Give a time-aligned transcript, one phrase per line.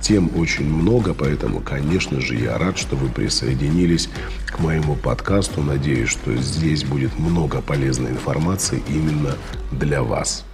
[0.00, 4.08] Тем очень много, поэтому, конечно же, я рад, что вы присоединились
[4.46, 5.62] к моему подкасту.
[5.62, 9.36] Надеюсь, что здесь будет много полезной информации именно
[9.70, 10.44] для вас.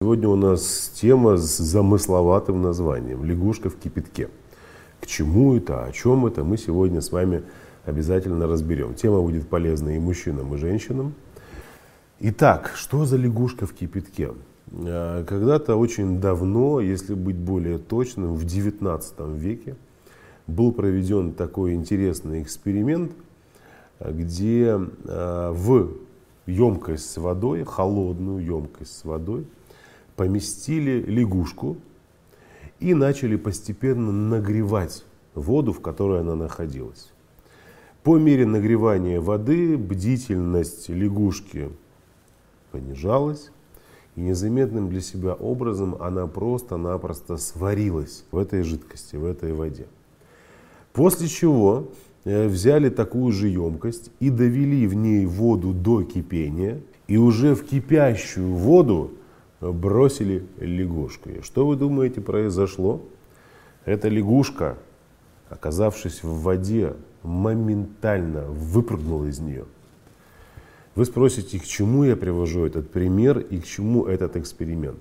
[0.00, 4.30] Сегодня у нас тема с замысловатым названием «Лягушка в кипятке».
[4.98, 7.42] К чему это, о чем это, мы сегодня с вами
[7.84, 8.94] обязательно разберем.
[8.94, 11.14] Тема будет полезна и мужчинам, и женщинам.
[12.18, 14.30] Итак, что за лягушка в кипятке?
[14.72, 19.76] Э, когда-то очень давно, если быть более точным, в XIX веке
[20.46, 23.12] был проведен такой интересный эксперимент,
[24.00, 25.92] где э, в
[26.46, 29.46] емкость с водой, холодную емкость с водой,
[30.16, 31.76] поместили лягушку
[32.78, 37.12] и начали постепенно нагревать воду, в которой она находилась.
[38.02, 41.70] По мере нагревания воды бдительность лягушки
[42.72, 43.50] понижалась,
[44.16, 49.86] и незаметным для себя образом она просто-напросто сварилась в этой жидкости, в этой воде.
[50.92, 51.88] После чего
[52.24, 57.64] э, взяли такую же емкость и довели в ней воду до кипения, и уже в
[57.64, 59.12] кипящую воду
[59.60, 61.30] бросили лягушку.
[61.30, 63.02] И что вы думаете произошло?
[63.84, 64.78] Эта лягушка,
[65.48, 69.64] оказавшись в воде, моментально выпрыгнула из нее–
[70.94, 75.00] вы спросите, к чему я привожу этот пример и к чему этот эксперимент.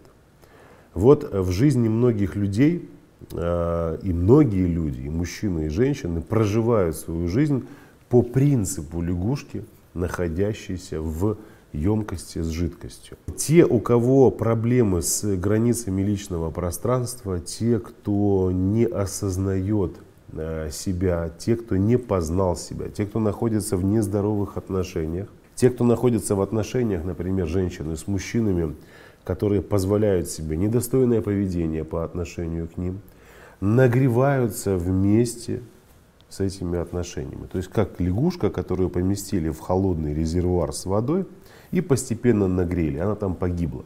[0.93, 2.89] Вот в жизни многих людей,
[3.33, 7.65] а, и многие люди, и мужчины, и женщины, проживают свою жизнь
[8.09, 11.37] по принципу лягушки, находящейся в
[11.73, 13.17] емкости с жидкостью.
[13.35, 19.97] Те, у кого проблемы с границами личного пространства, те, кто не осознает
[20.33, 25.27] а, себя, те, кто не познал себя, те, кто находится в нездоровых отношениях,
[25.59, 28.77] те, кто находится в отношениях, например, женщины с мужчинами,
[29.25, 33.01] которые позволяют себе недостойное поведение по отношению к ним,
[33.59, 35.61] нагреваются вместе
[36.29, 37.45] с этими отношениями.
[37.51, 41.25] То есть как лягушка, которую поместили в холодный резервуар с водой
[41.71, 43.83] и постепенно нагрели, она там погибла.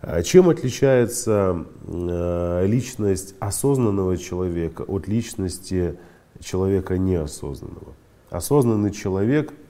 [0.00, 5.98] А чем отличается э, личность осознанного человека от личности
[6.40, 7.92] человека неосознанного?
[8.30, 9.52] Осознанный человек–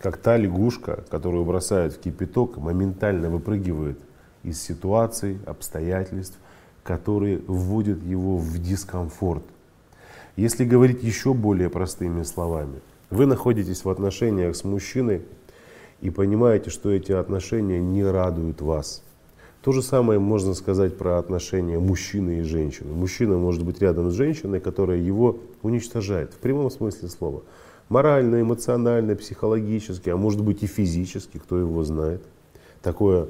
[0.00, 3.98] как та лягушка, которую бросают в кипяток, моментально выпрыгивает
[4.42, 6.38] из ситуаций, обстоятельств,
[6.82, 9.44] которые вводят его в дискомфорт.
[10.36, 15.22] Если говорить еще более простыми словами, вы находитесь в отношениях с мужчиной
[16.00, 19.02] и понимаете, что эти отношения не радуют вас.
[19.62, 22.92] То же самое можно сказать про отношения мужчины и женщины.
[22.92, 27.42] Мужчина может быть рядом с женщиной, которая его уничтожает, в прямом смысле слова
[27.92, 32.22] морально, эмоционально, психологически, а может быть и физически, кто его знает.
[32.80, 33.28] Такое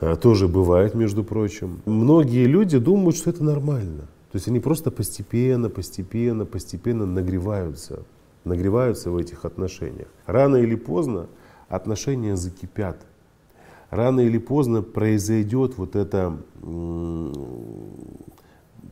[0.00, 1.82] а, тоже бывает, между прочим.
[1.84, 4.08] Многие люди думают, что это нормально.
[4.32, 8.04] То есть они просто постепенно, постепенно, постепенно нагреваются,
[8.44, 10.08] нагреваются в этих отношениях.
[10.24, 11.26] Рано или поздно
[11.68, 12.96] отношения закипят.
[13.90, 16.38] Рано или поздно произойдет вот это,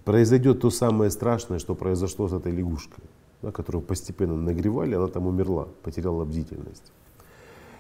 [0.05, 3.05] произойдет то самое страшное, что произошло с этой лягушкой
[3.43, 6.93] да, которую постепенно нагревали, она там умерла, потеряла бдительность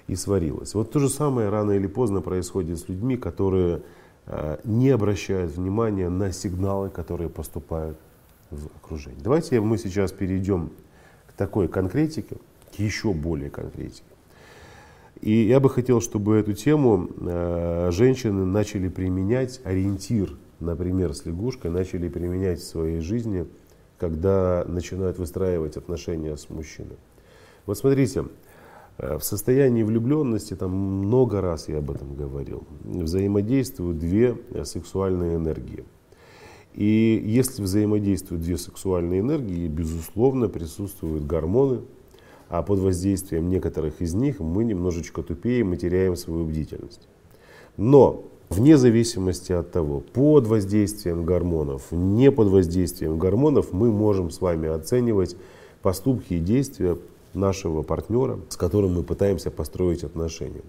[0.06, 0.74] и сварилась.
[0.74, 3.82] Вот то же самое рано или поздно происходит с людьми, которые
[4.26, 7.98] э, не обращают внимания на сигналы, которые поступают
[8.50, 9.20] в окружение.
[9.22, 10.70] Давайте мы сейчас перейдем
[11.26, 12.36] к такой конкретике,
[12.74, 14.04] к еще более конкретике.
[15.22, 21.70] И я бы хотел, чтобы эту тему э, женщины начали применять, ориентир, например, с лягушкой,
[21.70, 23.46] начали применять в своей жизни–
[23.98, 26.96] когда начинают выстраивать отношения с мужчиной.
[27.64, 28.26] Вот смотрите,
[28.98, 35.36] э, в состоянии влюбленности, там много раз я об этом говорил, взаимодействуют две э, сексуальные
[35.36, 35.84] энергии.
[36.74, 41.80] И если взаимодействуют две сексуальные энергии, безусловно, присутствуют гормоны,
[42.48, 47.08] а под воздействием некоторых из них мы немножечко тупеем и теряем свою бдительность.
[47.76, 54.40] Но Вне зависимости от того, под воздействием гормонов, не под воздействием гормонов, мы можем с
[54.40, 55.36] вами оценивать
[55.82, 56.96] поступки и действия
[57.34, 60.62] нашего партнера, с которым мы пытаемся построить отношения.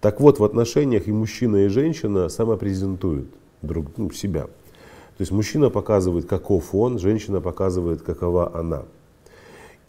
[0.00, 3.28] Так вот, в отношениях и мужчина, и женщина самопрезентуют
[3.60, 4.44] друг ну, себя.
[4.44, 8.84] То есть мужчина показывает, каков он, женщина показывает, какова она.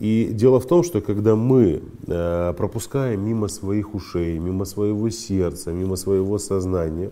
[0.04, 5.72] И дело в том, что когда мы э, пропускаем мимо своих ушей, мимо своего сердца,
[5.72, 7.12] мимо своего сознания,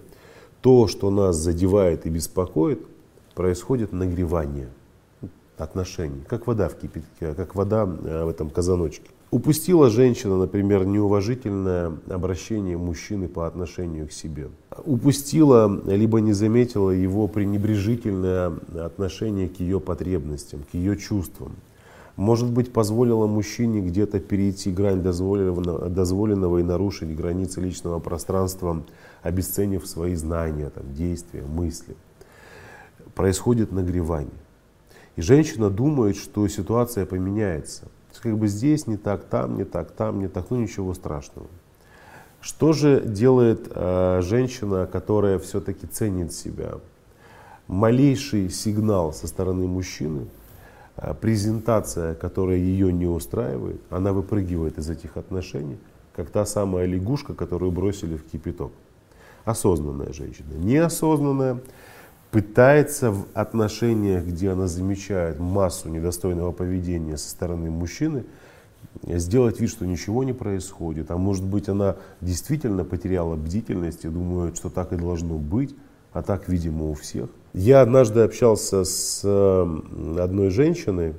[0.60, 2.86] то, что нас задевает и беспокоит,
[3.34, 4.68] происходит нагревание
[5.58, 9.10] отношений, как вода в кипятке, как вода э, в этом казаночке.
[9.32, 14.50] Упустила женщина, например, неуважительное обращение мужчины по отношению к себе.
[14.84, 21.54] Упустила, либо не заметила его пренебрежительное отношение к ее потребностям, к ее чувствам.
[22.16, 28.84] Может быть, позволила мужчине где-то перейти грань дозволенного, дозволенного и нарушить границы личного пространства,
[29.22, 31.96] обесценив свои знания, там, действия, мысли.
[33.16, 34.32] Происходит нагревание.
[35.16, 37.84] И женщина думает, что ситуация поменяется–
[38.20, 41.48] как бы здесь не так, там не так, там не так, ну ничего страшного.
[42.40, 46.74] Что же делает э, женщина, которая все-таки ценит себя?
[47.68, 50.28] Малейший сигнал со стороны мужчины,
[51.20, 55.78] презентация, которая ее не устраивает, она выпрыгивает из этих отношений,
[56.16, 58.72] как та самая лягушка, которую бросили в кипяток.
[59.44, 60.54] Осознанная женщина.
[60.54, 61.60] Неосознанная
[62.30, 68.24] пытается в отношениях, где она замечает массу недостойного поведения со стороны мужчины,
[69.04, 71.10] сделать вид, что ничего не происходит.
[71.10, 75.76] А может быть, она действительно потеряла бдительность и думает, что так и должно быть,
[76.12, 77.30] а так, видимо, у всех.
[77.54, 81.14] Я однажды общался с одной женщиной,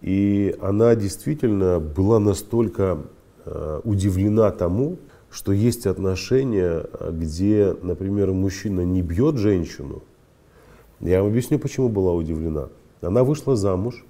[0.00, 2.98] и она действительно была настолько
[3.44, 4.98] э, удивлена тому,
[5.30, 10.02] что есть отношения, где, например, мужчина не бьет женщину,
[11.00, 12.68] я вам объясню, почему была удивлена.
[13.02, 14.04] Она вышла замуж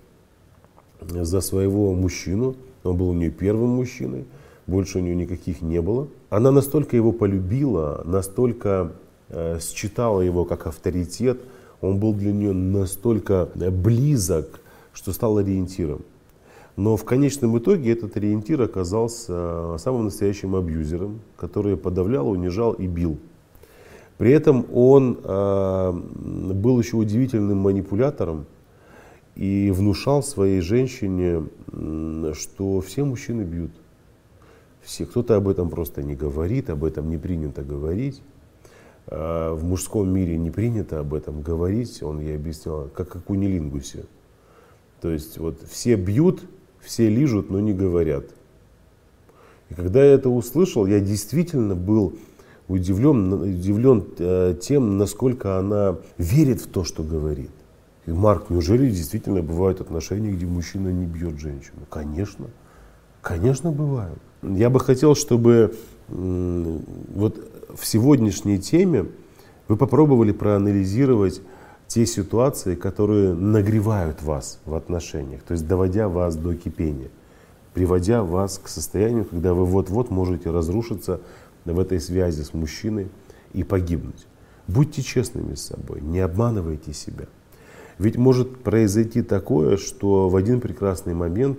[1.01, 2.55] за своего мужчину,
[2.85, 4.27] он был у нее первым мужчиной,
[4.67, 6.09] больше у нее никаких не было.
[6.31, 11.41] Она настолько его полюбила, настолько э, считала его как авторитет,
[11.81, 14.61] он был для нее настолько близок,
[14.93, 16.03] что стал ориентиром.
[16.77, 23.19] Но в конечном итоге этот ориентир оказался самым настоящим абьюзером, который подавлял, унижал и бил.
[24.19, 28.47] При этом он э, был еще удивительным манипулятором
[29.35, 31.47] и внушал своей женщине,
[32.35, 33.73] что все мужчины бьют.
[34.83, 35.07] Все.
[35.07, 38.23] Кто-то об этом просто не говорит, об этом не принято говорить.
[39.07, 44.05] Э, в мужском мире не принято об этом говорить, он ей объяснял, как, у Нелингусе.
[45.01, 46.43] То есть вот все бьют,
[46.81, 48.25] все лижут, но не говорят.
[49.69, 52.15] И когда я это услышал, я действительно был
[52.69, 57.51] удивлен, удивлен э, тем, насколько она верит в то, что говорит.
[58.07, 61.81] И Марк, неужели действительно бывают отношения, где мужчина не бьет женщину?
[61.91, 62.47] Конечно,
[63.21, 64.19] конечно бывают.
[64.43, 65.75] Я бы хотел, чтобы
[66.09, 69.07] вот в сегодняшней теме
[69.69, 71.41] вы попробовали проанализировать
[71.87, 77.11] те ситуации, которые нагревают вас в отношениях, то есть доводя вас до кипения,
[77.73, 81.21] приводя вас к состоянию, когда вы вот-вот можете разрушиться
[81.65, 83.09] в этой связи с мужчиной
[83.53, 84.27] и погибнуть.
[84.67, 87.27] Будьте честными с собой, не обманывайте себя.
[87.99, 91.59] Ведь может произойти такое, что в один прекрасный момент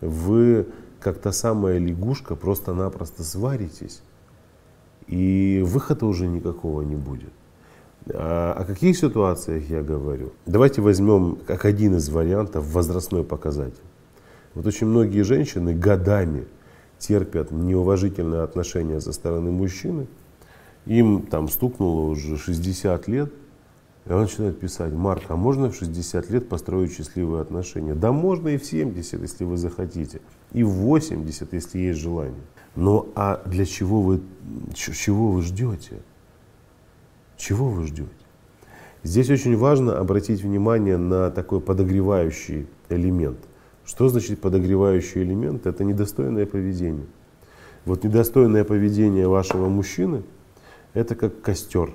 [0.00, 0.66] вы,
[0.98, 4.02] как та самая лягушка, просто-напросто сваритесь,
[5.10, 7.32] и выхода уже никакого не будет.
[8.14, 10.32] А о каких ситуациях я говорю?
[10.46, 13.82] Давайте возьмем как один из вариантов возрастной показатель.
[14.54, 16.44] Вот очень многие женщины годами
[16.98, 20.06] терпят неуважительное отношение со стороны мужчины,
[20.86, 23.32] им там стукнуло уже 60 лет,
[24.06, 27.94] и он начинает писать, Марк, а можно в 60 лет построить счастливые отношения?
[27.94, 30.20] Да можно и в 70, если вы захотите,
[30.52, 32.42] и в 80, если есть желание.
[32.76, 34.20] Но а для чего вы,
[34.74, 36.00] чего вы ждете?
[37.36, 38.08] Чего вы ждете?
[39.02, 43.38] Здесь очень важно обратить внимание на такой подогревающий элемент.
[43.84, 45.66] Что значит подогревающий элемент?
[45.66, 47.06] Это недостойное поведение.
[47.86, 50.22] Вот недостойное поведение вашего мужчины–
[50.94, 51.94] это как костер.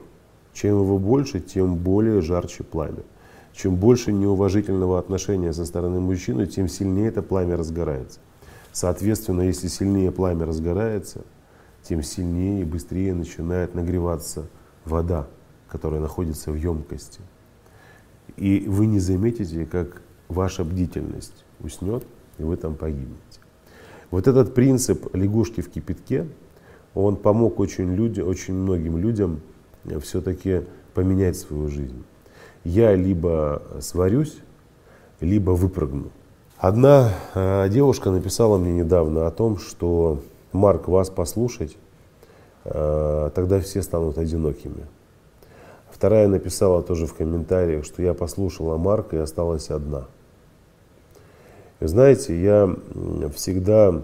[0.55, 3.03] Чем его больше, тем более жарче пламя.
[3.51, 8.21] Чем больше неуважительного отношения со стороны мужчины, тем сильнее это пламя разгорается.
[8.71, 11.25] Соответственно, если сильнее пламя разгорается,
[11.83, 14.47] тем сильнее и быстрее начинает нагреваться
[14.85, 15.27] вода,
[15.67, 17.19] которая находится в емкости.
[18.38, 22.05] И вы не заметите, как ваша бдительность уснет,
[22.38, 23.41] и вы там погибнете.
[24.09, 26.29] Вот этот принцип лягушки в кипятке,
[26.93, 29.41] он помог очень, люди, очень многим людям
[30.01, 30.62] все-таки
[30.94, 32.04] поменять свою жизнь.
[32.63, 34.38] Я либо сварюсь,
[35.20, 36.12] либо выпрыгну.
[36.58, 41.77] Одна э, девушка написала мне недавно о том, что Марк, вас послушать,
[42.63, 44.86] э, тогда все станут одинокими.
[45.92, 50.08] Вторая написала тоже в комментариях, что я послушала Марка и осталась одна.
[51.80, 52.75] Знаете, я
[53.36, 54.01] всегда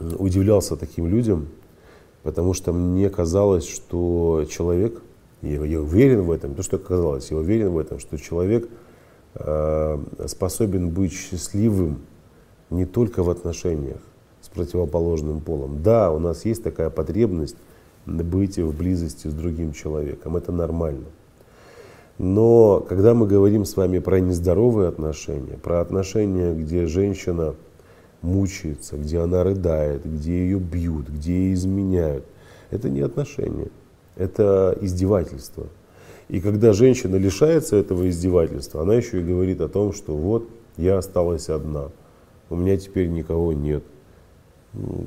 [0.00, 1.48] удивлялся таким людям,
[2.28, 5.00] потому что мне казалось, что человек,
[5.40, 8.68] я, я уверен в этом, то, что казалось, я уверен в этом, что человек
[9.34, 12.00] э, способен быть счастливым
[12.68, 14.02] не только в отношениях
[14.42, 15.82] с противоположным полом.
[15.82, 17.56] Да, у нас есть такая потребность
[18.04, 21.06] быть в близости с другим человеком, это нормально.
[22.18, 27.54] Но когда мы говорим с вами про нездоровые отношения, про отношения, где женщина
[28.22, 32.24] мучается, где она рыдает, где ее бьют, где ее изменяют,
[32.70, 33.68] это не отношения,
[34.16, 35.66] это издевательство.
[36.28, 40.98] И когда женщина лишается этого издевательства, она еще и говорит о том, что вот я
[40.98, 41.90] осталась одна,
[42.50, 43.82] у меня теперь никого нет.
[44.74, 45.06] Ну,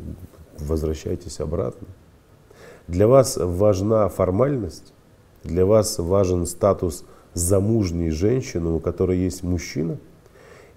[0.59, 1.87] возвращайтесь обратно.
[2.87, 4.93] Для вас важна формальность,
[5.43, 9.97] для вас важен статус замужней женщины, у которой есть мужчина,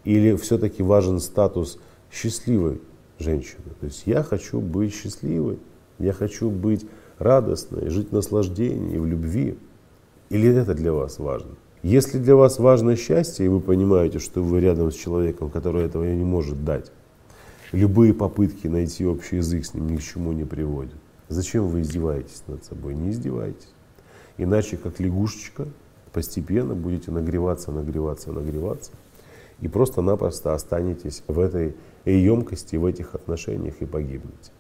[0.05, 1.79] или все-таки важен статус
[2.15, 2.81] счастливой
[3.19, 3.65] женщины.
[3.81, 5.59] То есть я хочу быть счастливой,
[5.99, 6.87] я хочу быть
[7.19, 9.59] радостной, жить в наслаждении, в любви.
[10.31, 11.57] Или это для вас важно?
[11.83, 16.05] Если для вас важно счастье, и вы понимаете, что вы рядом с человеком, который этого
[16.05, 16.91] не может дать,
[17.73, 20.95] любые попытки найти общий язык с ним ни к чему не приводят.
[21.29, 22.95] Зачем вы издеваетесь над собой?
[22.95, 23.69] Не издевайтесь.
[24.39, 25.67] Иначе, как лягушечка,
[26.13, 28.93] постепенно будете нагреваться, нагреваться, нагреваться.
[29.61, 31.75] И просто-напросто останетесь в этой
[32.13, 34.53] емкости, в этих отношениях и погибнете.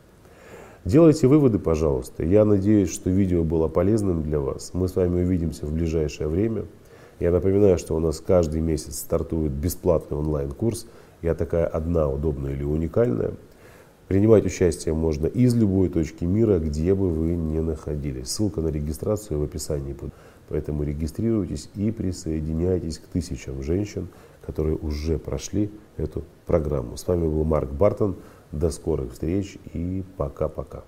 [0.84, 2.24] Делайте выводы, пожалуйста.
[2.24, 4.70] Я надеюсь, что видео было полезным для вас.
[4.74, 6.66] Мы с вами увидимся в ближайшее время.
[7.20, 10.86] Я напоминаю, что у нас каждый месяц стартует бесплатный онлайн-курс.
[11.22, 13.32] Я такая одна, удобная или уникальная.
[14.08, 18.28] Принимать участие можно из любой точки мира, где бы вы ни находились.
[18.28, 19.96] Ссылка на регистрацию в описании.
[20.50, 24.08] Поэтому регистрируйтесь и присоединяйтесь к тысячам женщин,
[24.44, 26.96] которые уже прошли эту программу.
[26.96, 28.16] С вами был Марк Бартон.
[28.52, 30.84] До скорых встреч и пока-пока.